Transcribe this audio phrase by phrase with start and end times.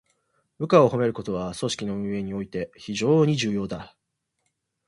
[0.57, 3.95] 部下を褒めることは、組織の運営において非常に重要だ。